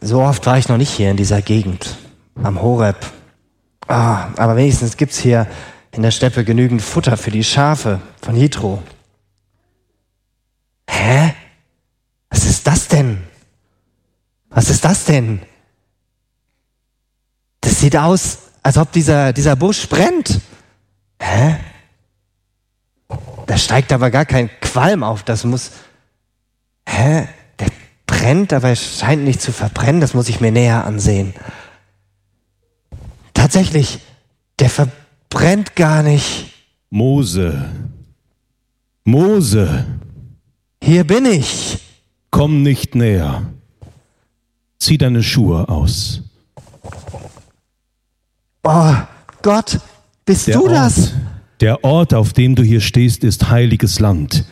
[0.00, 1.96] So oft war ich noch nicht hier in dieser Gegend,
[2.42, 2.96] am Horeb.
[3.88, 5.46] Ah, aber wenigstens gibt's hier
[5.92, 8.82] in der Steppe genügend Futter für die Schafe von Jitro.
[10.88, 11.34] Hä?
[12.30, 13.22] Was ist das denn?
[14.50, 15.40] Was ist das denn?
[17.60, 20.40] Das sieht aus, als ob dieser, dieser Busch brennt.
[21.20, 21.56] Hä?
[23.46, 25.22] Da steigt aber gar kein Qualm auf.
[25.22, 25.70] Das muss.
[26.88, 27.28] Hä?
[28.26, 30.00] Der brennt, aber es scheint nicht zu verbrennen.
[30.00, 31.32] Das muss ich mir näher ansehen.
[33.34, 34.00] Tatsächlich,
[34.58, 36.52] der verbrennt gar nicht.
[36.90, 37.70] Mose.
[39.04, 39.84] Mose.
[40.82, 41.78] Hier bin ich.
[42.32, 43.42] Komm nicht näher.
[44.80, 46.22] Zieh deine Schuhe aus.
[48.64, 48.94] Oh,
[49.42, 49.78] Gott,
[50.24, 51.12] bist Der du Ort, das?
[51.60, 54.46] Der Ort, auf dem du hier stehst, ist heiliges Land.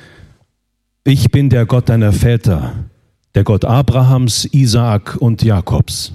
[1.02, 2.72] Ich bin der Gott deiner Väter,
[3.34, 6.12] der Gott Abrahams, Isaak und Jakobs.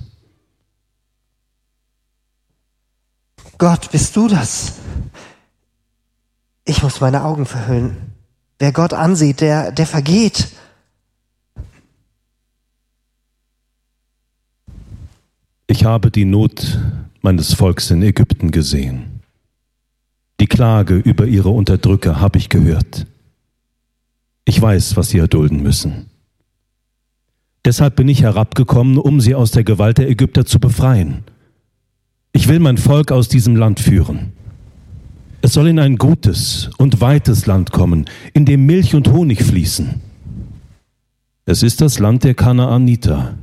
[3.58, 4.76] Gott, bist du das?
[6.64, 7.98] Ich muss meine Augen verhüllen.
[8.58, 10.50] Wer Gott ansieht, der, der vergeht.
[15.68, 16.80] Ich habe die Not
[17.22, 19.22] meines Volks in Ägypten gesehen.
[20.40, 23.06] Die Klage über ihre Unterdrücker habe ich gehört.
[24.46, 26.09] Ich weiß, was sie erdulden müssen.
[27.66, 31.24] Deshalb bin ich herabgekommen, um sie aus der Gewalt der Ägypter zu befreien.
[32.32, 34.32] Ich will mein Volk aus diesem Land führen.
[35.42, 40.02] Es soll in ein gutes und weites Land kommen, in dem Milch und Honig fließen.
[41.46, 43.38] Es ist das Land der Kanaaniter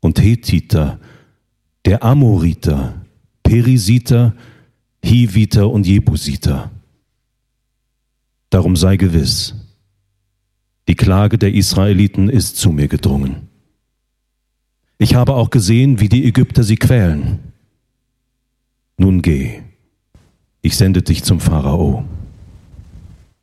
[0.00, 0.98] und Hethiter,
[1.84, 2.94] der Amoriter,
[3.42, 4.34] Perisiter,
[5.04, 6.70] Hiviter und Jebusiter.
[8.50, 9.54] Darum sei gewiss,
[10.88, 13.48] die Klage der Israeliten ist zu mir gedrungen.
[15.02, 17.40] Ich habe auch gesehen, wie die Ägypter sie quälen.
[18.96, 19.60] Nun geh,
[20.60, 22.04] ich sende dich zum Pharao.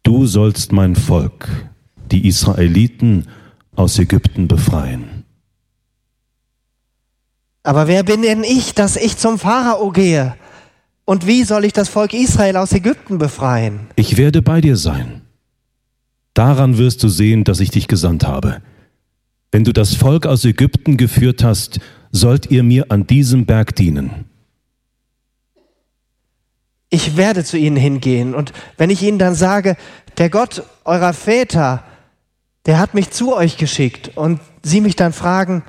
[0.02, 1.50] Du sollst mein Volk,
[2.12, 3.28] die Israeliten,
[3.75, 5.25] aus Ägypten befreien.
[7.64, 10.38] Aber wer bin denn ich, dass ich zum Pharao gehe?
[11.03, 13.81] Und wie soll ich das Volk Israel aus Ägypten befreien?
[13.97, 15.24] Ich werde bei dir sein.
[16.34, 18.62] Daran wirst du sehen, dass ich dich gesandt habe.
[19.52, 21.80] Wenn du das Volk aus Ägypten geführt hast,
[22.12, 24.26] sollt ihr mir an diesem Berg dienen.
[26.90, 28.34] Ich werde zu ihnen hingehen.
[28.34, 29.78] Und wenn ich ihnen dann sage,
[30.18, 31.84] der Gott eurer Väter,
[32.66, 35.64] der hat mich zu euch geschickt und sie mich dann fragen,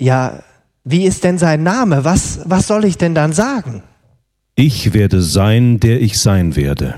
[0.00, 0.42] ja,
[0.84, 2.04] wie ist denn sein Name?
[2.04, 3.82] Was, was soll ich denn dann sagen?
[4.54, 6.96] Ich werde sein, der ich sein werde.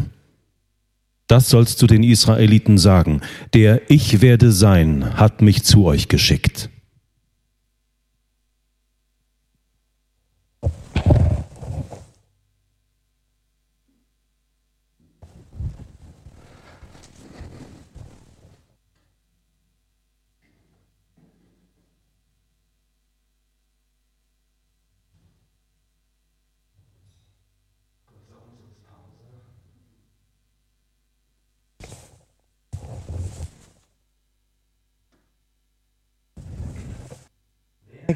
[1.30, 3.20] Das sollst du den Israeliten sagen.
[3.54, 6.70] Der Ich werde sein hat mich zu euch geschickt.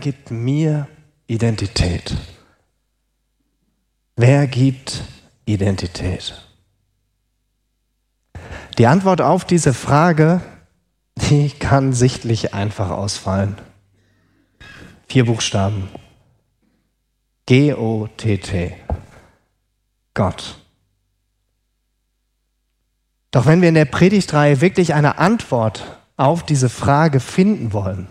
[0.04, 0.86] Gibt mir
[1.28, 2.14] Identität?
[4.16, 5.02] Wer gibt
[5.46, 6.46] Identität?
[8.76, 10.42] Die Antwort auf diese Frage,
[11.16, 13.56] die kann sichtlich einfach ausfallen.
[15.08, 15.88] Vier Buchstaben.
[17.46, 18.76] G-O-T-T.
[20.12, 20.58] Gott.
[23.30, 28.06] Doch wenn wir in der Predigtreihe wirklich eine Antwort auf diese Frage finden wollen,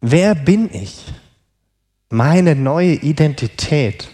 [0.00, 1.12] wer bin ich?
[2.14, 4.08] Meine neue Identität,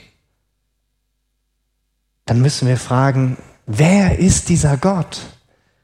[2.25, 5.21] dann müssen wir fragen, wer ist dieser Gott?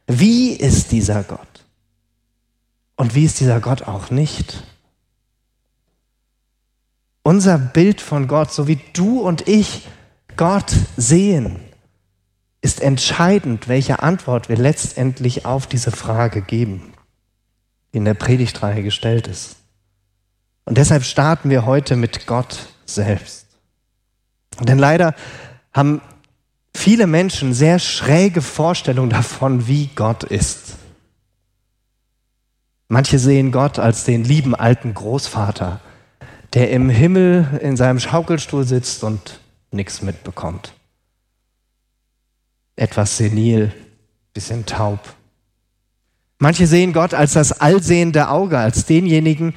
[0.07, 1.67] Wie ist dieser Gott?
[2.97, 4.65] Und wie ist dieser Gott auch nicht?
[7.23, 9.87] Unser Bild von Gott, so wie du und ich
[10.39, 11.61] Gott sehen,
[12.63, 16.95] ist entscheidend, welche Antwort wir letztendlich auf diese Frage geben,
[17.93, 19.57] die in der Predigtreihe gestellt ist.
[20.67, 23.47] Und deshalb starten wir heute mit Gott selbst.
[24.61, 25.15] Denn leider
[25.73, 26.01] haben
[26.75, 30.75] viele Menschen sehr schräge Vorstellungen davon, wie Gott ist.
[32.89, 35.81] Manche sehen Gott als den lieben alten Großvater,
[36.55, 39.41] der im Himmel in seinem Schaukelstuhl sitzt und
[39.71, 40.73] nichts mitbekommt.
[42.75, 43.73] Etwas senil,
[44.35, 45.01] bisschen taub.
[46.39, 49.55] Manche sehen Gott als das allsehende Auge, als denjenigen,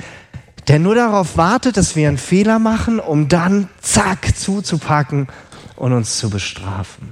[0.69, 5.27] der nur darauf wartet, dass wir einen Fehler machen, um dann zack zuzupacken
[5.75, 7.11] und uns zu bestrafen.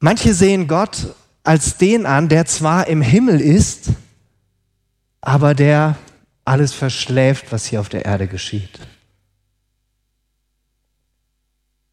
[0.00, 1.14] Manche sehen Gott
[1.44, 3.90] als den an, der zwar im Himmel ist,
[5.20, 5.96] aber der
[6.46, 8.80] alles verschläft, was hier auf der Erde geschieht.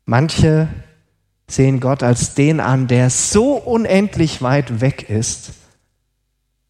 [0.05, 0.69] Manche
[1.49, 5.51] sehen Gott als den an, der so unendlich weit weg ist,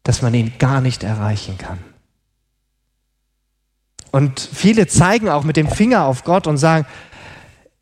[0.02, 1.78] dass man ihn gar nicht erreichen kann.
[4.16, 6.86] Und viele zeigen auch mit dem Finger auf Gott und sagen,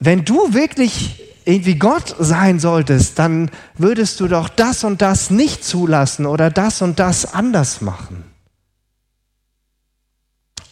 [0.01, 5.63] wenn du wirklich irgendwie Gott sein solltest, dann würdest du doch das und das nicht
[5.63, 8.25] zulassen oder das und das anders machen.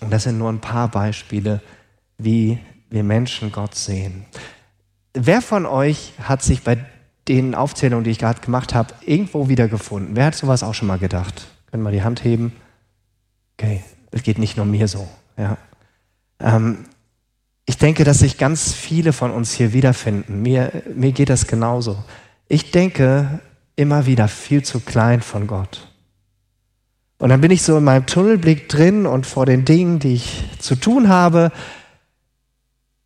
[0.00, 1.61] Und das sind nur ein paar Beispiele,
[2.19, 2.58] wie
[2.91, 4.25] wir Menschen Gott sehen.
[5.15, 6.85] Wer von euch hat sich bei
[7.29, 10.17] den Aufzählungen, die ich gerade gemacht habe, irgendwo wiedergefunden?
[10.17, 11.47] Wer hat sowas auch schon mal gedacht?
[11.70, 12.50] Können wir die Hand heben?
[13.56, 15.06] Okay, es geht nicht nur mir so.
[15.37, 15.56] Ja.
[16.40, 16.84] Ähm,
[17.67, 20.43] ich denke, dass sich ganz viele von uns hier wiederfinden.
[20.43, 22.02] Mir, mir geht das genauso.
[22.49, 23.40] Ich denke
[23.76, 25.88] immer wieder viel zu klein von Gott.
[27.19, 30.44] Und dann bin ich so in meinem Tunnelblick drin und vor den Dingen, die ich
[30.58, 31.52] zu tun habe.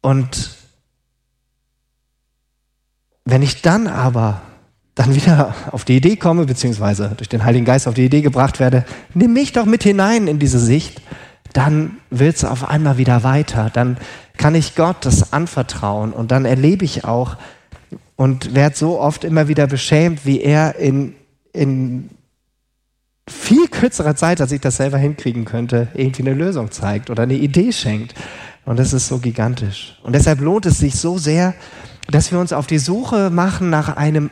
[0.01, 0.57] Und
[3.27, 4.41] wenn ich dann aber
[4.95, 8.59] dann wieder auf die Idee komme, beziehungsweise durch den Heiligen Geist auf die Idee gebracht
[8.59, 11.03] werde, nimm mich doch mit hinein in diese Sicht,
[11.57, 13.71] dann wird es auf einmal wieder weiter.
[13.73, 13.97] Dann
[14.37, 17.37] kann ich Gott das anvertrauen und dann erlebe ich auch
[18.17, 21.15] und werde so oft immer wieder beschämt, wie er in,
[21.55, 22.11] in
[23.27, 27.35] viel kürzerer Zeit, als ich das selber hinkriegen könnte, irgendwie eine Lösung zeigt oder eine
[27.35, 28.15] Idee schenkt.
[28.67, 29.99] Und das ist so gigantisch.
[30.03, 31.55] Und deshalb lohnt es sich so sehr,
[32.11, 34.29] dass wir uns auf die Suche machen nach einem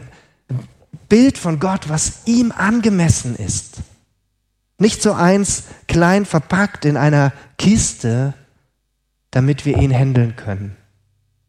[1.09, 3.79] Bild von Gott, was ihm angemessen ist.
[4.79, 8.35] Nicht so eins klein verpackt in einer Kiste,
[9.31, 10.77] damit wir ihn handeln können,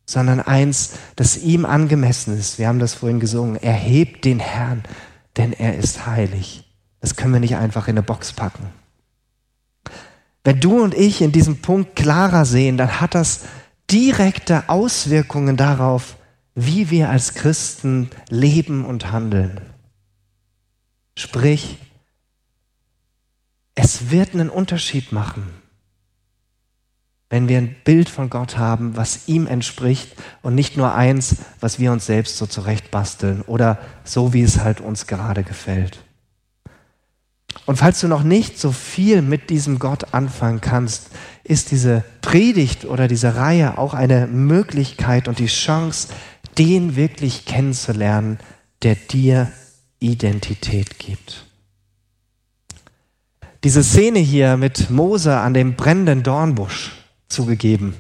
[0.06, 2.60] sondern eins, das ihm angemessen ist.
[2.60, 3.56] Wir haben das vorhin gesungen.
[3.62, 4.84] Erhebt den Herrn,
[5.38, 6.66] denn er ist heilig.
[7.00, 8.70] Das können wir nicht einfach in eine Box packen.
[10.44, 13.42] Wenn du und ich in diesem Punkt klarer sehen, dann hat das
[13.90, 16.18] direkte Auswirkungen darauf,
[16.56, 19.60] wie wir als Christen leben und handeln.
[21.18, 21.78] Sprich,
[23.76, 25.44] es wird einen Unterschied machen,
[27.30, 31.80] wenn wir ein Bild von Gott haben, was ihm entspricht und nicht nur eins, was
[31.80, 36.00] wir uns selbst so zurechtbasteln oder so, wie es halt uns gerade gefällt.
[37.66, 41.10] Und falls du noch nicht so viel mit diesem Gott anfangen kannst,
[41.44, 46.10] ist diese Predigt oder diese Reihe auch eine Möglichkeit und die Chance,
[46.58, 48.40] den wirklich kennenzulernen,
[48.84, 49.52] der dir
[50.00, 51.46] Identität gibt.
[53.66, 56.92] Diese Szene hier mit Mose an dem brennenden Dornbusch
[57.30, 57.96] zugegeben,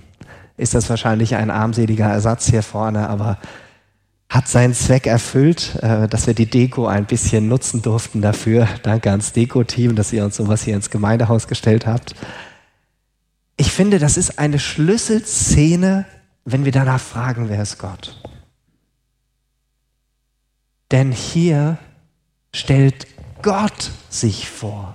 [0.57, 3.39] ist das wahrscheinlich ein armseliger Ersatz hier vorne, aber
[4.29, 8.67] hat seinen Zweck erfüllt, äh, dass wir die Deko ein bisschen nutzen durften dafür.
[8.83, 12.13] Danke ans Deko-Team, dass ihr uns sowas hier ins Gemeindehaus gestellt habt.
[13.57, 16.05] Ich finde, das ist eine Schlüsselszene,
[16.43, 18.21] wenn wir danach fragen, wer ist Gott?
[20.91, 21.79] Denn hier
[22.53, 23.07] stellt
[23.41, 24.93] Gott sich vor.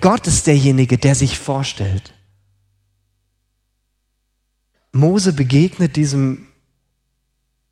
[0.00, 2.14] Gott ist derjenige, der sich vorstellt.
[4.92, 6.46] Mose begegnet diesem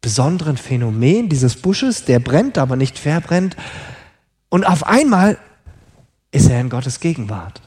[0.01, 3.57] besonderen Phänomen dieses Busches, der brennt, aber nicht verbrennt.
[4.49, 5.39] Und auf einmal
[6.33, 7.61] ist er in Gottes Gegenwart.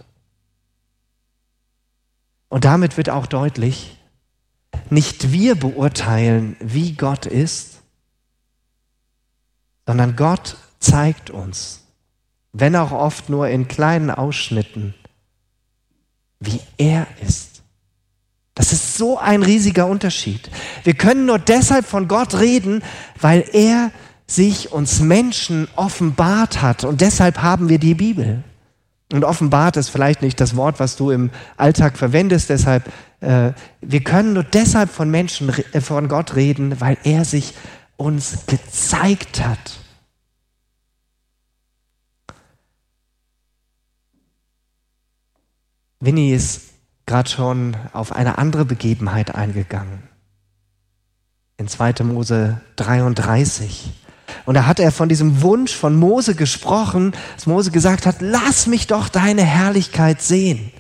[2.50, 3.98] Und damit wird auch deutlich,
[4.90, 7.82] nicht wir beurteilen, wie Gott ist,
[9.86, 11.83] sondern Gott zeigt uns,
[12.54, 14.94] wenn auch oft nur in kleinen Ausschnitten,
[16.40, 17.64] wie er ist.
[18.56, 20.50] Das ist so ein riesiger Unterschied.
[20.84, 22.84] Wir können nur deshalb von Gott reden,
[23.20, 23.92] weil er
[24.28, 28.44] sich uns Menschen offenbart hat und deshalb haben wir die Bibel.
[29.12, 32.90] Und offenbart ist vielleicht nicht das Wort, was du im Alltag verwendest, deshalb
[33.24, 37.54] äh, wir können nur deshalb von Menschen äh, von Gott reden, weil er sich
[37.96, 39.80] uns gezeigt hat.
[46.04, 46.64] Winnie ist
[47.06, 50.04] gerade schon auf eine andere Begebenheit eingegangen.
[51.56, 52.04] In 2.
[52.04, 53.90] Mose 33.
[54.46, 58.68] Und da hat er von diesem Wunsch von Mose gesprochen, dass Mose gesagt hat, lass
[58.68, 60.74] mich doch deine Herrlichkeit sehen.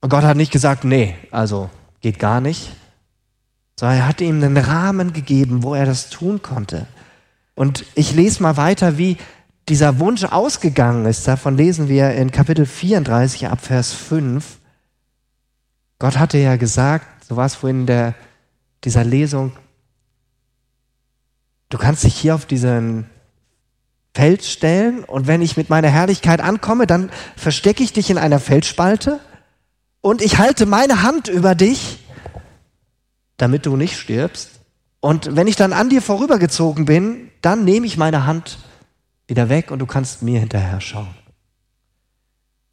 [0.00, 1.68] Und Gott hat nicht gesagt, nee, also
[2.00, 2.70] geht gar nicht,
[3.74, 6.86] sondern er hat ihm einen Rahmen gegeben, wo er das tun konnte.
[7.56, 9.16] Und ich lese mal weiter, wie
[9.68, 14.58] dieser Wunsch ausgegangen ist, davon lesen wir in Kapitel 34 ab Vers 5.
[15.98, 18.14] Gott hatte ja gesagt, so war es vorhin in der,
[18.84, 19.52] dieser Lesung,
[21.68, 23.10] du kannst dich hier auf diesen
[24.14, 28.38] Feld stellen und wenn ich mit meiner Herrlichkeit ankomme, dann verstecke ich dich in einer
[28.38, 29.20] Feldspalte
[30.00, 32.04] und ich halte meine Hand über dich,
[33.36, 34.52] damit du nicht stirbst.
[35.00, 38.58] Und wenn ich dann an dir vorübergezogen bin, dann nehme ich meine Hand
[39.26, 41.14] wieder weg und du kannst mir hinterher schauen.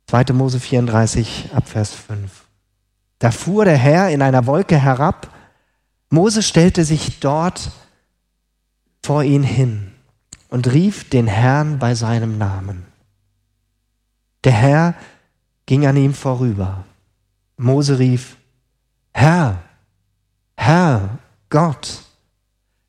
[0.08, 0.34] 2.
[0.34, 2.46] Mose 34 Abvers 5.
[3.20, 5.34] Da fuhr der Herr in einer Wolke herab.
[6.10, 7.72] Mose stellte sich dort
[9.02, 9.92] vor ihn hin
[10.50, 12.86] und rief den Herrn bei seinem Namen.
[14.44, 14.96] Der Herr
[15.66, 16.84] ging an ihm vorüber.
[17.58, 18.38] Mose rief,
[19.14, 19.64] Herr,
[20.58, 21.18] Herr,
[21.50, 22.04] Gott,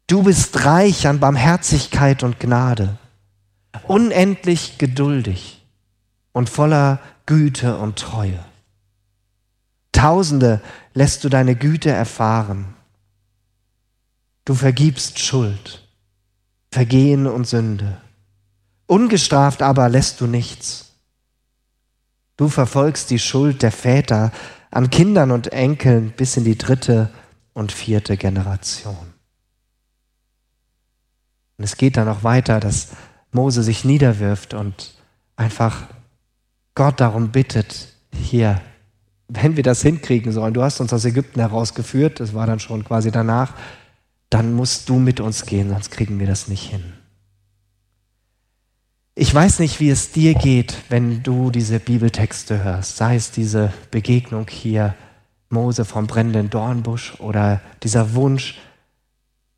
[0.06, 2.98] du bist reich an Barmherzigkeit und Gnade,
[3.86, 5.64] unendlich geduldig
[6.32, 8.44] und voller Güte und Treue.
[9.92, 10.60] Tausende
[10.92, 12.74] lässt du deine Güte erfahren.
[14.44, 15.84] Du vergibst Schuld
[16.74, 18.00] Vergehen und Sünde.
[18.86, 20.96] Ungestraft aber lässt du nichts.
[22.36, 24.32] Du verfolgst die Schuld der Väter
[24.72, 27.10] an Kindern und Enkeln bis in die dritte
[27.52, 29.14] und vierte Generation.
[31.58, 32.88] Und es geht dann auch weiter, dass
[33.34, 34.94] Mose sich niederwirft und
[35.36, 35.84] einfach
[36.74, 38.60] Gott darum bittet, hier,
[39.28, 42.84] wenn wir das hinkriegen sollen, du hast uns aus Ägypten herausgeführt, das war dann schon
[42.84, 43.54] quasi danach,
[44.30, 46.94] dann musst du mit uns gehen, sonst kriegen wir das nicht hin.
[49.16, 53.72] Ich weiß nicht, wie es dir geht, wenn du diese Bibeltexte hörst, sei es diese
[53.92, 54.94] Begegnung hier,
[55.50, 58.58] Mose vom brennenden Dornbusch oder dieser Wunsch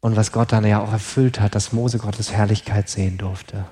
[0.06, 3.64] und was Gott dann ja auch erfüllt hat, dass Mose Gottes Herrlichkeit sehen durfte.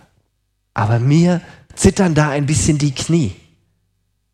[0.74, 1.40] Aber mir
[1.76, 3.36] zittern da ein bisschen die Knie.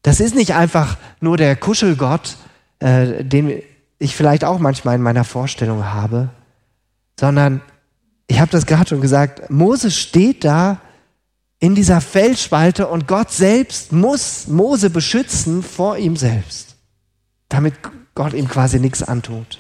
[0.01, 2.39] Das ist nicht einfach nur der Kuschelgott,
[2.79, 3.61] äh, den
[3.99, 6.31] ich vielleicht auch manchmal in meiner Vorstellung habe,
[7.19, 7.61] sondern
[8.29, 10.81] ich habe das gerade schon gesagt, Mose steht da
[11.59, 16.77] in dieser Felsspalte und Gott selbst muss Mose beschützen vor ihm selbst,
[17.51, 17.75] damit
[18.15, 19.60] Gott ihm quasi nichts antut.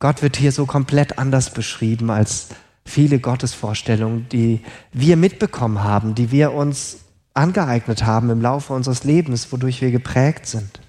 [0.00, 2.48] Gott wird hier so komplett anders beschrieben als
[2.84, 6.98] viele Gottesvorstellungen, die wir mitbekommen haben, die wir uns
[7.34, 10.80] angeeignet haben im Laufe unseres Lebens, wodurch wir geprägt sind.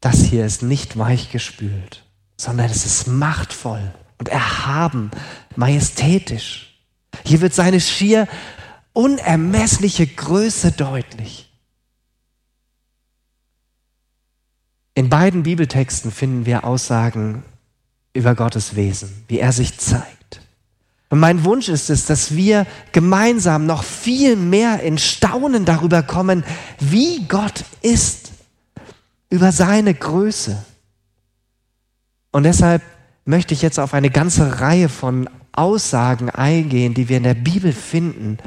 [0.00, 2.04] Das hier ist nicht weichgespült,
[2.36, 5.10] sondern es ist machtvoll und erhaben,
[5.56, 6.78] majestätisch.
[7.24, 8.28] Hier wird seine schier
[8.92, 11.47] unermessliche Größe deutlich.
[14.98, 17.44] In beiden Bibeltexten finden wir Aussagen
[18.14, 20.40] über Gottes Wesen, wie er sich zeigt.
[21.08, 26.42] Und mein Wunsch ist es, dass wir gemeinsam noch viel mehr in Staunen darüber kommen,
[26.80, 28.32] wie Gott ist
[29.30, 30.64] über seine Größe.
[32.32, 32.82] Und deshalb
[33.24, 37.72] möchte ich jetzt auf eine ganze Reihe von Aussagen eingehen, die wir in der Bibel
[37.72, 38.38] finden,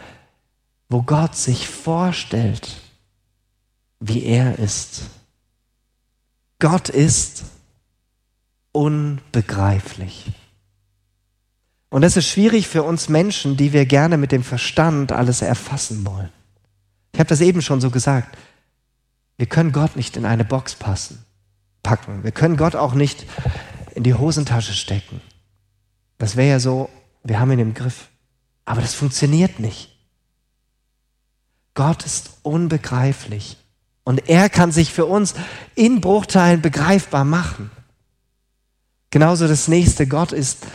[0.89, 2.81] wo Gott sich vorstellt,
[4.01, 5.03] wie er ist.
[6.61, 7.43] Gott ist
[8.71, 10.31] unbegreiflich.
[11.89, 16.05] Und es ist schwierig für uns Menschen, die wir gerne mit dem Verstand alles erfassen
[16.05, 16.29] wollen.
[17.13, 18.37] Ich habe das eben schon so gesagt.
[19.37, 21.25] Wir können Gott nicht in eine Box passen,
[21.81, 22.23] packen.
[22.23, 23.25] Wir können Gott auch nicht
[23.95, 25.19] in die Hosentasche stecken.
[26.19, 26.91] Das wäre ja so,
[27.23, 28.09] wir haben ihn im Griff.
[28.65, 29.97] Aber das funktioniert nicht.
[31.73, 33.57] Gott ist unbegreiflich.
[34.03, 35.35] Und er kann sich für uns
[35.75, 37.71] in Bruchteilen begreifbar machen.
[39.09, 40.65] Genauso das nächste, Gott ist,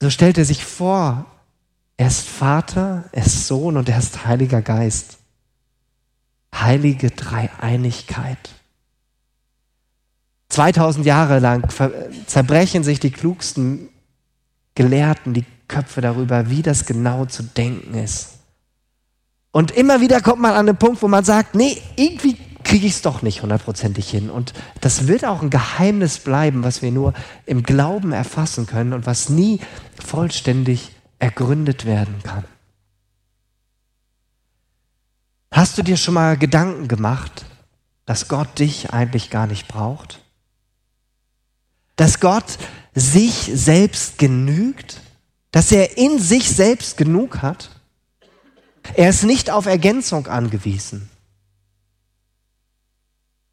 [0.00, 1.26] so stellt er sich vor,
[1.96, 5.18] er ist Vater, er ist Sohn und er ist Heiliger Geist
[6.54, 8.38] heilige Dreieinigkeit.
[10.50, 11.68] 2000 Jahre lang
[12.26, 13.88] zerbrechen sich die klugsten
[14.74, 18.30] Gelehrten die Köpfe darüber, wie das genau zu denken ist.
[19.50, 22.36] Und immer wieder kommt man an den Punkt, wo man sagt, nee, irgendwie
[22.68, 24.28] kriege ich es doch nicht hundertprozentig hin.
[24.28, 27.14] Und das wird auch ein Geheimnis bleiben, was wir nur
[27.46, 29.60] im Glauben erfassen können und was nie
[29.98, 32.44] vollständig ergründet werden kann.
[35.50, 37.46] Hast du dir schon mal Gedanken gemacht,
[38.04, 40.22] dass Gott dich eigentlich gar nicht braucht?
[41.96, 42.58] Dass Gott
[42.94, 45.00] sich selbst genügt?
[45.52, 47.70] Dass er in sich selbst genug hat?
[48.92, 51.08] Er ist nicht auf Ergänzung angewiesen.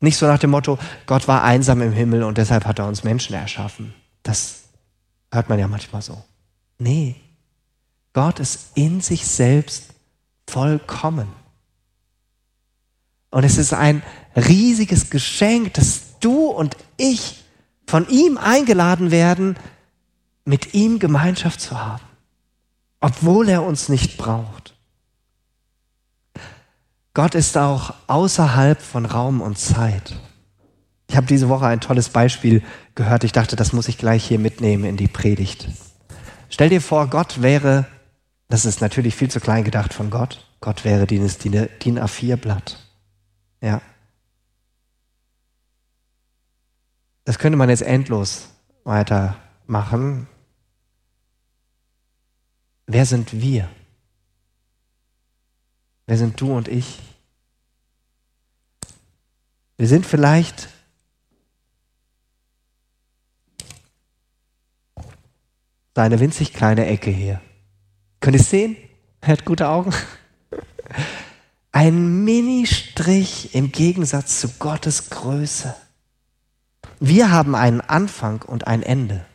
[0.06, 3.04] Nicht so nach dem Motto, Gott war einsam im Himmel und deshalb hat er uns
[3.04, 3.96] Menschen erschaffen.
[4.22, 4.66] Das
[5.34, 6.24] hört man ja manchmal so.
[6.78, 7.16] Nee,
[8.14, 9.96] Gott ist in sich selbst
[10.48, 11.28] vollkommen.
[13.32, 14.04] Und es ist ein
[14.36, 17.44] riesiges Geschenk, dass du und ich
[17.88, 19.58] von ihm eingeladen werden,
[20.44, 22.06] mit ihm Gemeinschaft zu haben,
[23.00, 24.75] obwohl er uns nicht braucht.
[27.16, 30.20] Gott ist auch außerhalb von Raum und Zeit.
[31.10, 32.62] Ich habe diese Woche ein tolles Beispiel
[32.94, 33.24] gehört.
[33.24, 35.70] Ich dachte, das muss ich gleich hier mitnehmen in die Predigt.
[36.50, 37.86] Stell dir vor, Gott wäre,
[38.50, 41.70] das ist natürlich viel zu klein gedacht von Gott, Gott wäre dieses DIN
[42.00, 42.86] A4-Blatt.
[43.62, 43.82] Ja.
[47.24, 48.50] Das könnte man jetzt endlos
[48.84, 50.28] weitermachen.
[52.88, 53.70] Wer sind wir?
[56.08, 57.00] Wer sind du und ich?
[59.78, 60.70] Wir sind vielleicht
[65.96, 67.42] so eine winzig kleine Ecke hier.
[68.20, 68.78] Könnt ihr es sehen?
[69.22, 69.94] Er hat gute Augen.
[71.72, 75.76] Ein Mini-Strich im Gegensatz zu Gottes Größe.
[77.00, 79.26] Wir haben einen Anfang und ein Ende.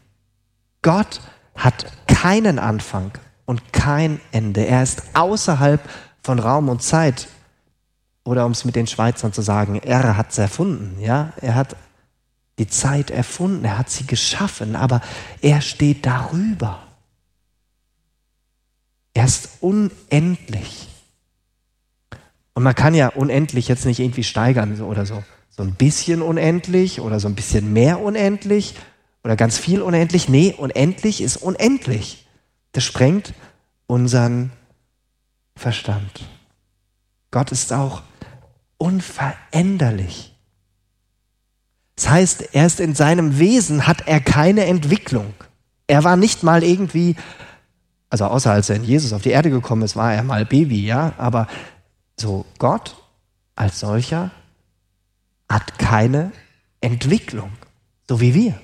[0.81, 1.21] Gott
[1.55, 3.13] hat keinen Anfang
[3.45, 4.65] und kein Ende.
[4.65, 5.81] Er ist außerhalb
[6.23, 7.29] von Raum und Zeit.
[8.25, 11.01] Oder um es mit den Schweizern zu sagen, er hat es erfunden.
[11.01, 11.33] Ja?
[11.41, 11.77] Er hat
[12.59, 15.01] die Zeit erfunden, er hat sie geschaffen, aber
[15.41, 16.83] er steht darüber.
[19.15, 20.89] Er ist unendlich.
[22.53, 25.25] Und man kann ja unendlich jetzt nicht irgendwie steigern oder so.
[25.49, 28.75] So ein bisschen unendlich oder so ein bisschen mehr unendlich
[29.25, 30.29] oder ganz viel unendlich.
[30.29, 32.27] Nee, unendlich ist unendlich.
[32.73, 33.33] Das sprengt
[33.87, 34.53] unseren
[35.57, 36.25] Verstand.
[37.31, 38.03] Gott ist auch
[38.79, 40.35] unveränderlich.
[41.97, 45.35] Das heißt, erst in seinem Wesen hat er keine Entwicklung.
[45.87, 47.15] Er war nicht mal irgendwie,
[48.09, 50.87] also außer als er in Jesus auf die Erde gekommen ist, war er mal Baby,
[50.87, 51.47] ja, aber
[52.19, 52.97] so Gott
[53.55, 54.31] als solcher
[55.49, 56.33] hat keine
[56.81, 57.53] Entwicklung,
[58.09, 58.59] so wie wir.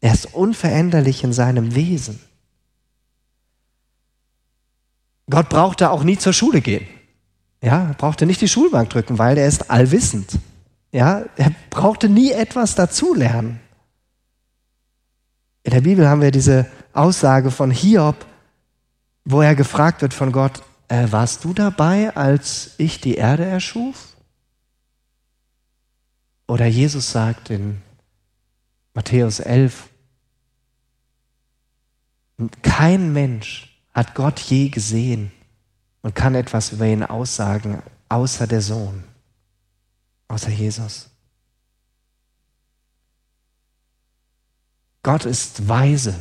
[0.00, 2.20] Er ist unveränderlich in seinem Wesen.
[5.30, 6.86] Gott brauchte auch nie zur Schule gehen.
[7.62, 10.38] Ja, er brauchte nicht die Schulbank drücken, weil er ist allwissend.
[10.92, 13.60] Ja, er brauchte nie etwas dazulernen.
[15.64, 18.24] In der Bibel haben wir diese Aussage von Hiob,
[19.24, 24.16] wo er gefragt wird von Gott, äh, warst du dabei, als ich die Erde erschuf?
[26.46, 27.82] Oder Jesus sagt in
[28.94, 29.90] Matthäus 11,
[32.62, 35.32] kein Mensch hat Gott je gesehen
[36.02, 39.04] und kann etwas über ihn aussagen, außer der Sohn
[40.28, 41.08] außer Jesus.
[45.02, 46.14] Gott ist weise.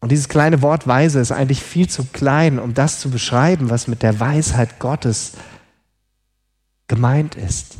[0.00, 3.88] Und dieses kleine Wort weise ist eigentlich viel zu klein, um das zu beschreiben, was
[3.88, 5.32] mit der Weisheit Gottes
[6.88, 7.76] gemeint ist.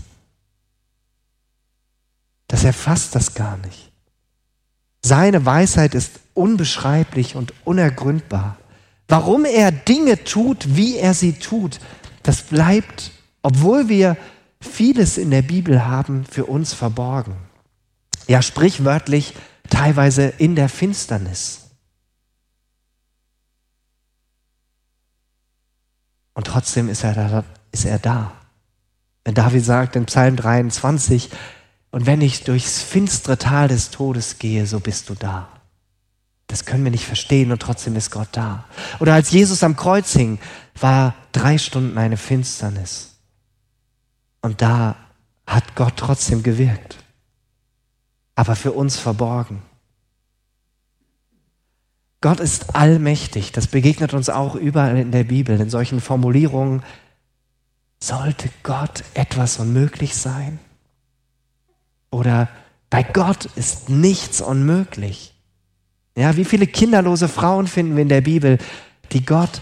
[2.46, 3.92] Das erfasst das gar nicht.
[5.04, 8.56] Seine Weisheit ist unbeschreiblich und unergründbar.
[9.08, 11.80] Warum er Dinge tut, wie er sie tut,
[12.22, 13.12] das bleibt,
[13.42, 14.16] obwohl wir
[14.60, 17.36] vieles in der Bibel haben für uns verborgen.
[18.26, 19.34] Ja, sprichwörtlich
[19.68, 21.60] teilweise in der Finsternis.
[26.32, 27.44] Und trotzdem ist er da.
[27.70, 28.32] Ist er da.
[29.24, 31.30] Wenn David sagt in Psalm 23,
[31.90, 35.48] und wenn ich durchs finstere Tal des Todes gehe, so bist du da.
[36.46, 38.64] Das können wir nicht verstehen und trotzdem ist Gott da.
[39.00, 40.38] Oder als Jesus am Kreuz hing,
[40.78, 43.16] war drei Stunden eine Finsternis.
[44.42, 44.96] Und da
[45.46, 46.98] hat Gott trotzdem gewirkt,
[48.35, 49.62] aber für uns verborgen.
[52.20, 56.83] Gott ist allmächtig, das begegnet uns auch überall in der Bibel, in solchen Formulierungen.
[58.00, 60.59] Sollte Gott etwas unmöglich sein?
[62.11, 62.48] Oder
[62.88, 65.33] bei Gott ist nichts unmöglich.
[66.16, 68.59] Ja, wie viele kinderlose Frauen finden wir in der Bibel,
[69.12, 69.61] die Gott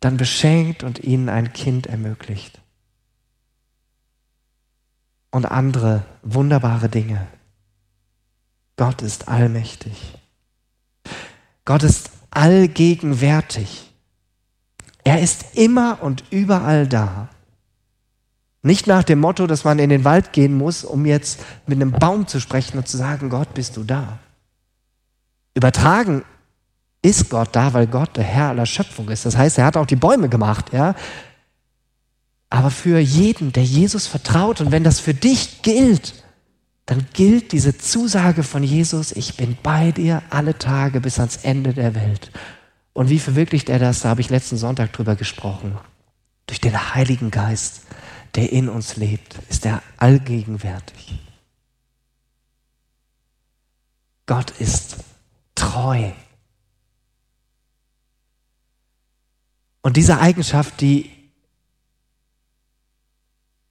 [0.00, 2.60] dann beschenkt und ihnen ein Kind ermöglicht?
[5.34, 7.26] und andere wunderbare Dinge.
[8.76, 10.16] Gott ist allmächtig.
[11.64, 13.92] Gott ist allgegenwärtig.
[15.02, 17.28] Er ist immer und überall da.
[18.62, 21.90] Nicht nach dem Motto, dass man in den Wald gehen muss, um jetzt mit einem
[21.90, 24.20] Baum zu sprechen und zu sagen, Gott, bist du da.
[25.54, 26.24] Übertragen
[27.02, 29.26] ist Gott da, weil Gott der Herr aller Schöpfung ist.
[29.26, 30.94] Das heißt, er hat auch die Bäume gemacht, ja.
[32.50, 36.24] Aber für jeden, der Jesus vertraut und wenn das für dich gilt,
[36.86, 41.72] dann gilt diese Zusage von Jesus, ich bin bei dir alle Tage bis ans Ende
[41.72, 42.30] der Welt.
[42.92, 44.00] Und wie verwirklicht er das?
[44.00, 45.76] Da habe ich letzten Sonntag drüber gesprochen.
[46.46, 47.82] Durch den Heiligen Geist,
[48.34, 51.18] der in uns lebt, ist er allgegenwärtig.
[54.26, 54.96] Gott ist
[55.64, 56.12] treu.
[59.82, 61.10] Und diese Eigenschaft, die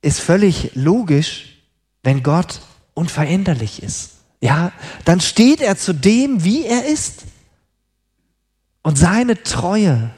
[0.01, 1.57] ist völlig logisch,
[2.03, 2.61] wenn Gott
[2.93, 4.11] unveränderlich ist.
[4.41, 4.71] Ja,
[5.05, 7.23] dann steht er zu dem, wie er ist.
[8.83, 10.11] Und seine Treue,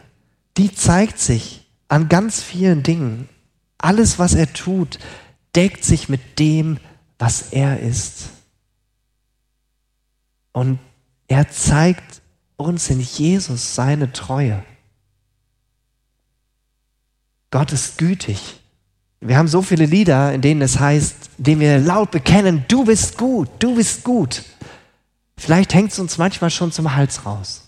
[0.57, 3.29] die zeigt sich an ganz vielen Dingen.
[3.77, 4.97] Alles, was er tut,
[5.55, 6.79] deckt sich mit dem,
[7.19, 8.29] was er ist.
[10.51, 10.79] Und
[11.27, 12.21] er zeigt
[12.57, 14.63] uns in Jesus seine Treue.
[17.51, 18.59] Gott ist gütig.
[19.21, 23.17] Wir haben so viele Lieder, in denen es heißt, indem wir laut bekennen, du bist
[23.17, 24.43] gut, du bist gut.
[25.38, 27.63] Vielleicht hängt es uns manchmal schon zum Hals raus.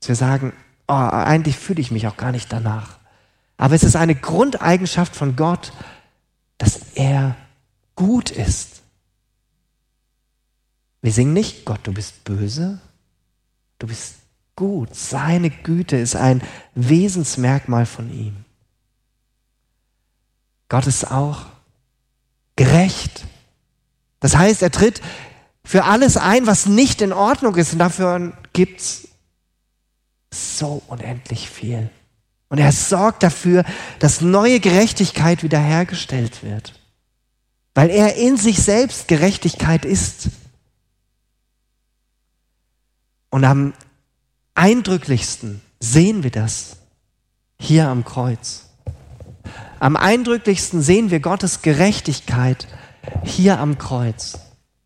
[0.00, 0.52] Dass wir sagen,
[0.88, 2.98] oh, eigentlich fühle ich mich auch gar nicht danach.
[3.56, 5.72] Aber es ist eine Grundeigenschaft von Gott,
[6.56, 7.36] dass er
[7.94, 8.79] gut ist.
[11.02, 12.80] Wir singen nicht, Gott, du bist böse,
[13.78, 14.16] du bist
[14.54, 14.94] gut.
[14.94, 16.42] Seine Güte ist ein
[16.74, 18.44] Wesensmerkmal von ihm.
[20.68, 21.46] Gott ist auch
[22.56, 23.24] gerecht.
[24.20, 25.00] Das heißt, er tritt
[25.64, 27.72] für alles ein, was nicht in Ordnung ist.
[27.72, 29.08] Und dafür gibt es
[30.32, 31.90] so unendlich viel.
[32.50, 33.64] Und er sorgt dafür,
[33.98, 36.74] dass neue Gerechtigkeit wiederhergestellt wird.
[37.74, 40.28] Weil er in sich selbst Gerechtigkeit ist.
[43.30, 43.72] Und am
[44.54, 46.76] eindrücklichsten sehen wir das
[47.58, 48.66] hier am Kreuz.
[49.78, 52.68] Am eindrücklichsten sehen wir Gottes Gerechtigkeit
[53.24, 54.38] hier am Kreuz.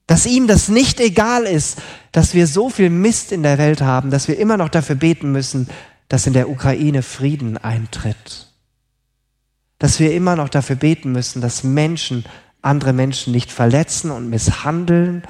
[0.06, 1.78] Dass ihm das nicht egal ist,
[2.12, 5.32] dass wir so viel Mist in der Welt haben, dass wir immer noch dafür beten
[5.32, 5.68] müssen,
[6.08, 8.52] dass in der Ukraine Frieden eintritt.
[9.78, 12.24] Dass wir immer noch dafür beten müssen, dass Menschen
[12.62, 15.22] andere Menschen nicht verletzen und misshandeln,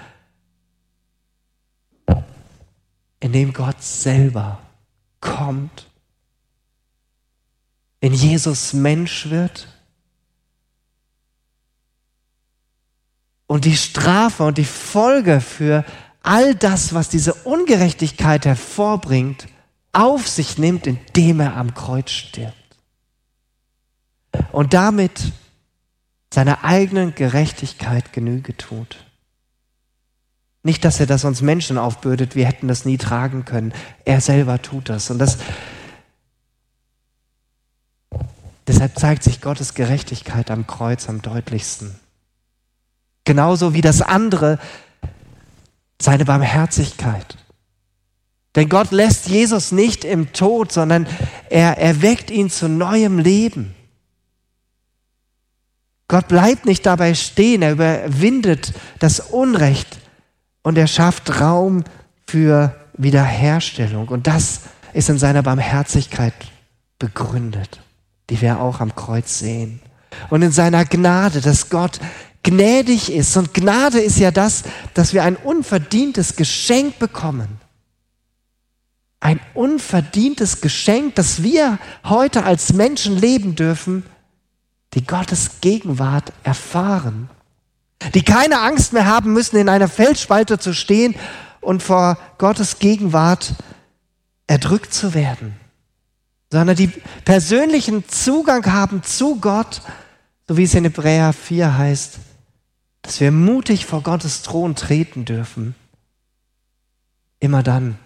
[3.24, 4.60] indem Gott selber
[5.20, 5.86] kommt
[8.04, 9.66] wenn Jesus Mensch wird
[13.46, 15.86] und die Strafe und die Folge für
[16.20, 19.46] all das, was diese Ungerechtigkeit hervorbringt,
[19.94, 22.76] auf sich nimmt, indem er am Kreuz stirbt.
[24.52, 25.32] Und damit
[26.30, 28.98] seiner eigenen Gerechtigkeit Genüge tut.
[30.64, 33.72] Nicht, dass er das uns Menschen aufbürdet, wir hätten das nie tragen können.
[34.04, 35.10] Er selber tut das.
[35.10, 35.38] Und das
[38.66, 41.94] Deshalb zeigt sich Gottes Gerechtigkeit am Kreuz am deutlichsten.
[43.24, 44.58] Genauso wie das andere,
[46.00, 47.36] seine Barmherzigkeit.
[48.54, 51.06] Denn Gott lässt Jesus nicht im Tod, sondern
[51.50, 53.74] er erweckt ihn zu neuem Leben.
[56.08, 59.98] Gott bleibt nicht dabei stehen, er überwindet das Unrecht
[60.64, 61.84] und er schafft Raum
[62.26, 64.08] für Wiederherstellung.
[64.08, 66.34] Und das ist in seiner Barmherzigkeit
[66.98, 67.80] begründet
[68.30, 69.80] die wir auch am Kreuz sehen.
[70.30, 72.00] Und in seiner Gnade, dass Gott
[72.42, 73.36] gnädig ist.
[73.36, 74.62] Und Gnade ist ja das,
[74.94, 77.60] dass wir ein unverdientes Geschenk bekommen.
[79.20, 84.04] Ein unverdientes Geschenk, dass wir heute als Menschen leben dürfen,
[84.92, 87.28] die Gottes Gegenwart erfahren.
[88.12, 91.14] Die keine Angst mehr haben müssen, in einer Felsspalte zu stehen
[91.60, 93.54] und vor Gottes Gegenwart
[94.46, 95.58] erdrückt zu werden
[96.54, 96.92] sondern die
[97.24, 99.82] persönlichen Zugang haben zu Gott,
[100.46, 102.20] so wie es in Hebräer 4 heißt,
[103.02, 105.74] dass wir mutig vor Gottes Thron treten dürfen.
[107.40, 107.98] Immer dann,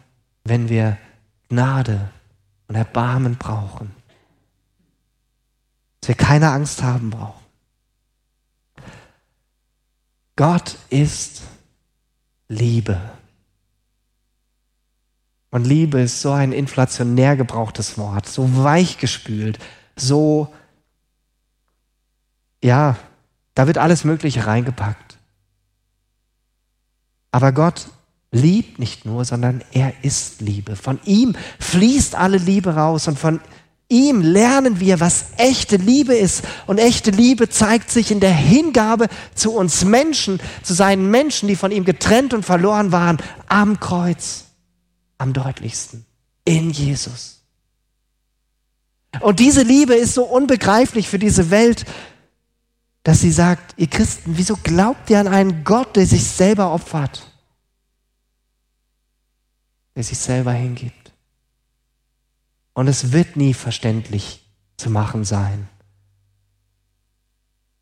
[0.45, 0.97] wenn wir
[1.51, 2.09] Gnade
[2.69, 3.95] und Erbarmen brauchen.
[6.01, 7.45] Dass wir keine Angst haben brauchen.
[10.39, 11.43] Gott ist
[12.47, 13.01] Liebe.
[15.51, 19.59] Und Liebe ist so ein inflationär gebrauchtes Wort, so weichgespült,
[19.97, 20.55] so,
[22.63, 22.97] ja,
[23.55, 25.19] da wird alles Mögliche reingepackt.
[27.33, 27.89] Aber Gott
[28.31, 30.77] liebt nicht nur, sondern er ist Liebe.
[30.77, 33.58] Von ihm fließt alle Liebe raus und von ihm
[33.91, 36.43] lernen wir, was echte Liebe ist.
[36.67, 41.57] Und echte Liebe zeigt sich in der Hingabe zu uns Menschen, zu seinen Menschen, die
[41.57, 44.45] von ihm getrennt und verloren waren, am Kreuz
[45.19, 46.07] am deutlichsten.
[46.45, 47.43] In Jesus.
[49.21, 51.85] Und diese Liebe ist so unbegreiflich für diese Welt,
[53.03, 57.31] dass sie sagt, ihr Christen, wieso glaubt ihr an einen Gott, der sich selber opfert?
[59.95, 61.08] Der sich selber hingibt.
[62.79, 65.69] Und es wird nie verständlich zu machen sein.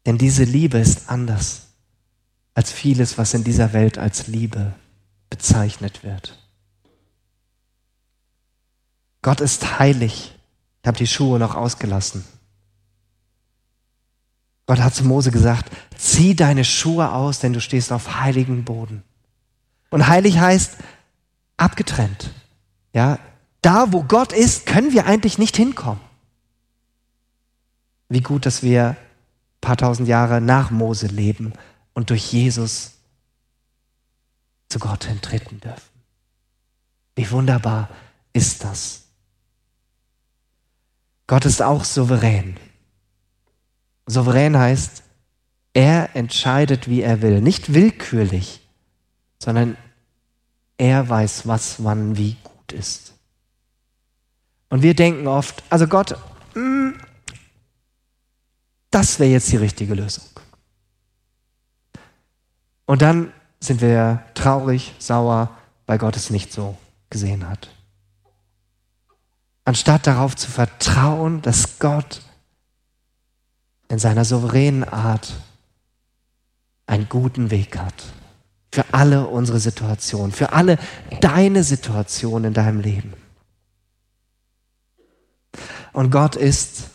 [0.07, 1.67] Denn diese Liebe ist anders
[2.55, 4.73] als vieles, was in dieser Welt als Liebe
[5.29, 6.39] bezeichnet wird.
[9.21, 10.35] Gott ist heilig.
[10.81, 12.25] Ich habe die Schuhe noch ausgelassen.
[14.65, 19.03] Gott hat zu Mose gesagt, zieh deine Schuhe aus, denn du stehst auf heiligen Boden.
[19.91, 20.79] Und heilig heißt
[21.59, 22.31] abgetrennt.
[22.95, 23.19] Ja,
[23.67, 26.01] da wo Gott ist, können wir eigentlich nicht hinkommen.
[28.09, 28.97] Wie gut, dass wir ein
[29.61, 31.53] paar tausend Jahre nach Mose leben
[31.93, 32.93] und durch Jesus
[34.69, 35.91] zu Gott hintreten dürfen.
[37.17, 37.89] Wie wunderbar
[38.33, 39.03] ist das?
[41.27, 42.57] Gott ist auch souverän.
[44.07, 45.03] Souverän heißt,
[45.75, 47.41] er entscheidet, wie er will.
[47.41, 48.61] Nicht willkürlich,
[49.43, 49.77] sondern
[50.79, 53.16] er weiß, was wann wie gut ist.
[54.69, 56.19] Und wir denken oft, also Gott,
[56.55, 57.01] mh, hm,
[58.91, 60.25] das wäre jetzt die richtige Lösung.
[62.87, 65.51] Und dann sind wir traurig, sauer,
[65.87, 66.77] weil Gott es nicht so
[67.11, 67.69] gesehen hat.
[69.65, 72.23] Anstatt darauf zu vertrauen, dass Gott
[73.89, 75.35] in seiner souveränen Art
[76.87, 78.05] einen guten Weg hat.
[78.73, 80.79] Für alle unsere Situationen, für alle
[81.21, 83.15] deine Situationen in deinem Leben.
[85.97, 86.91] Und Gott ist,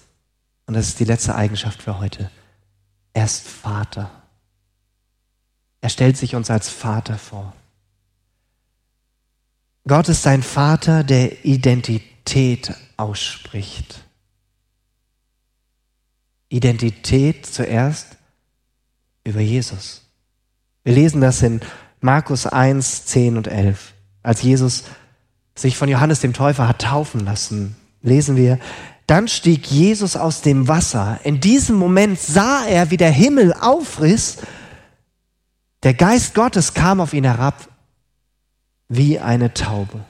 [0.68, 2.30] und das ist die letzte Eigenschaft für heute,
[3.14, 4.12] er ist Vater.
[5.82, 7.52] Er stellt sich uns als Vater vor.
[9.88, 14.04] Gott ist ein Vater, der Identität ausspricht.
[16.50, 18.18] Identität zuerst
[19.24, 20.04] über Jesus.
[20.84, 21.62] Wir lesen das in
[22.02, 23.96] Markus 1, 10 und 11.
[24.22, 24.84] Als Jesus
[25.56, 28.60] sich von Johannes dem Täufer hat taufen lassen, lesen wir,
[29.08, 31.20] dann stieg Jesus aus dem Wasser.
[31.24, 34.38] In diesem Moment sah er, wie der Himmel aufriss.
[35.84, 37.68] Der Geist Gottes kam auf ihn herab
[38.88, 40.04] wie eine Taube.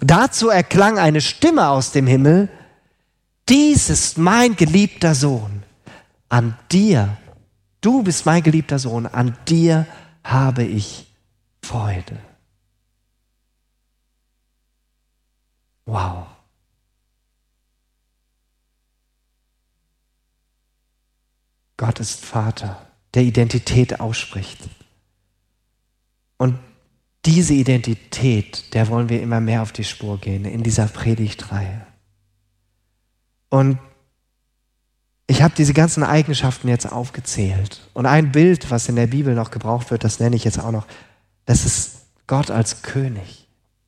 [0.00, 2.48] Dazu erklang eine Stimme aus dem Himmel,
[3.48, 5.62] dies ist mein geliebter Sohn,
[6.30, 7.16] an dir,
[7.80, 9.86] du bist mein geliebter Sohn, an dir
[10.22, 11.12] habe ich
[11.62, 12.18] Freude.
[15.86, 16.33] Wow.
[21.84, 22.80] Gott ist Vater,
[23.12, 24.58] der Identität ausspricht.
[26.38, 26.58] Und
[27.26, 31.86] diese Identität, der wollen wir immer mehr auf die Spur gehen in dieser Predigtreihe.
[33.50, 33.78] Und
[35.26, 37.86] ich habe diese ganzen Eigenschaften jetzt aufgezählt.
[37.92, 40.72] Und ein Bild, was in der Bibel noch gebraucht wird, das nenne ich jetzt auch
[40.72, 40.86] noch,
[41.44, 43.43] das ist Gott als König.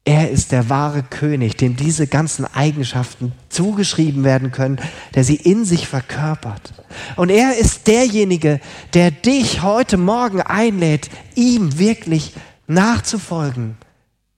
[0.07, 4.81] Er ist der wahre König, dem diese ganzen Eigenschaften zugeschrieben werden können,
[5.17, 6.75] der sie in sich verkörpert.
[7.17, 8.61] Und er ist derjenige,
[8.95, 12.35] der dich heute Morgen einlädt, ihm wirklich
[12.69, 13.77] nachzufolgen,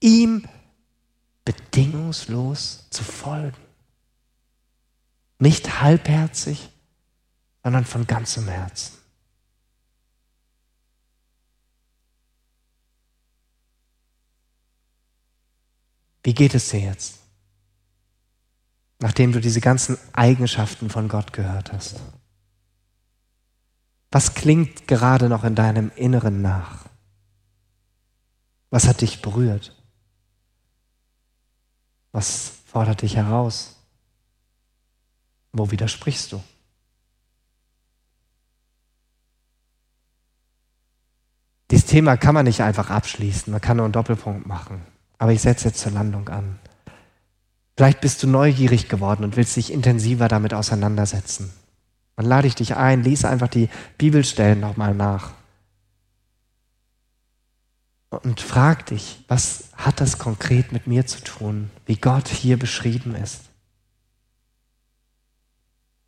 [0.00, 0.44] ihm
[1.44, 3.52] bedingungslos zu folgen.
[5.38, 6.70] Nicht halbherzig,
[7.62, 8.97] sondern von ganzem Herzen.
[16.28, 17.20] Wie geht es dir jetzt,
[18.98, 22.02] nachdem du diese ganzen Eigenschaften von Gott gehört hast?
[24.10, 26.84] Was klingt gerade noch in deinem Inneren nach?
[28.68, 29.74] Was hat dich berührt?
[32.12, 33.76] Was fordert dich heraus?
[35.54, 36.44] Wo widersprichst du?
[41.70, 44.97] Dieses Thema kann man nicht einfach abschließen, man kann nur einen Doppelpunkt machen.
[45.18, 46.58] Aber ich setze jetzt zur Landung an.
[47.76, 51.52] Vielleicht bist du neugierig geworden und willst dich intensiver damit auseinandersetzen.
[52.16, 55.32] Dann lade ich dich ein, lies einfach die Bibelstellen nochmal nach.
[58.10, 63.14] Und frag dich, was hat das konkret mit mir zu tun, wie Gott hier beschrieben
[63.14, 63.42] ist.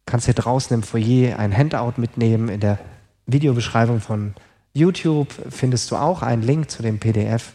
[0.06, 2.48] Du kannst hier draußen im Foyer ein Handout mitnehmen.
[2.48, 2.80] In der
[3.26, 4.34] Videobeschreibung von
[4.72, 7.52] YouTube findest du auch einen Link zu dem PDF.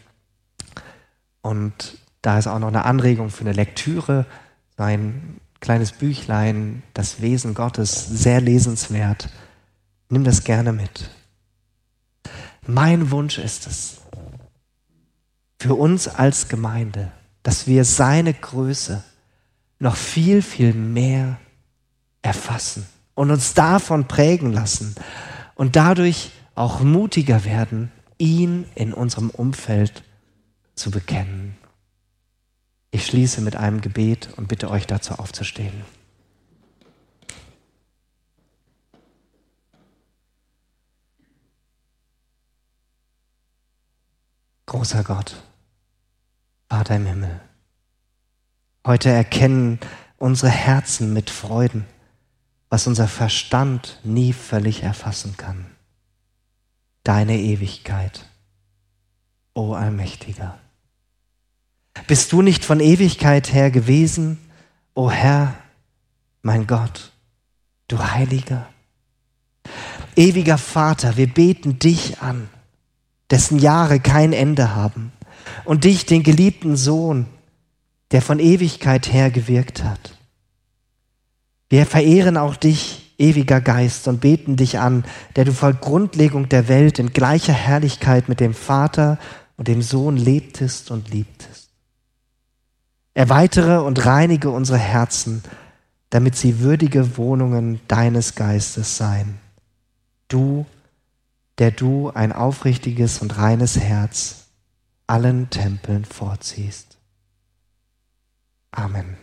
[1.46, 4.26] Und da ist auch noch eine Anregung für eine Lektüre,
[4.76, 9.28] sein kleines Büchlein, das Wesen Gottes, sehr lesenswert.
[10.08, 11.08] Nimm das gerne mit.
[12.66, 13.98] Mein Wunsch ist es,
[15.60, 17.12] für uns als Gemeinde,
[17.44, 19.04] dass wir seine Größe
[19.78, 21.38] noch viel, viel mehr
[22.22, 24.96] erfassen und uns davon prägen lassen
[25.54, 30.02] und dadurch auch mutiger werden, ihn in unserem Umfeld
[30.76, 31.56] zu bekennen.
[32.90, 35.84] Ich schließe mit einem Gebet und bitte euch dazu aufzustehen.
[44.66, 45.42] Großer Gott,
[46.68, 47.40] Vater im Himmel,
[48.84, 49.78] heute erkennen
[50.18, 51.86] unsere Herzen mit Freuden,
[52.68, 55.66] was unser Verstand nie völlig erfassen kann.
[57.04, 58.26] Deine Ewigkeit,
[59.54, 60.58] o Allmächtiger.
[62.06, 64.38] Bist du nicht von Ewigkeit her gewesen,
[64.94, 65.54] o Herr,
[66.42, 67.12] mein Gott,
[67.88, 68.68] du Heiliger?
[70.14, 72.48] Ewiger Vater, wir beten dich an,
[73.30, 75.12] dessen Jahre kein Ende haben,
[75.64, 77.26] und dich, den geliebten Sohn,
[78.10, 80.16] der von Ewigkeit her gewirkt hat.
[81.68, 85.04] Wir verehren auch dich, ewiger Geist, und beten dich an,
[85.34, 89.18] der du vor Grundlegung der Welt in gleicher Herrlichkeit mit dem Vater
[89.56, 91.55] und dem Sohn lebtest und liebtest.
[93.16, 95.42] Erweitere und reinige unsere Herzen,
[96.10, 99.38] damit sie würdige Wohnungen deines Geistes seien.
[100.28, 100.66] Du,
[101.56, 104.48] der du ein aufrichtiges und reines Herz
[105.06, 106.98] allen Tempeln vorziehst.
[108.70, 109.16] Amen.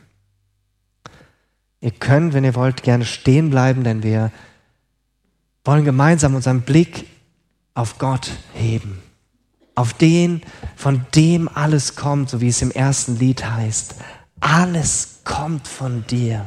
[1.80, 4.32] Ihr könnt, wenn ihr wollt, gerne stehen bleiben, denn wir
[5.64, 7.06] wollen gemeinsam unseren Blick
[7.76, 9.03] auf Gott heben.
[9.76, 10.42] Auf den,
[10.76, 13.96] von dem alles kommt, so wie es im ersten Lied heißt.
[14.40, 16.46] Alles kommt von dir.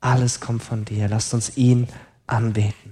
[0.00, 1.08] Alles kommt von dir.
[1.08, 1.88] Lasst uns ihn
[2.26, 2.85] anbeten.